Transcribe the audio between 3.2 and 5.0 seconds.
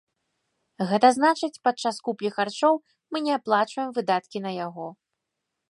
не аплачваем выдаткі на яго.